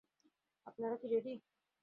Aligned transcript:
আপনারা 0.67 0.95
কি 0.95 1.07
রেডি? 1.07 1.33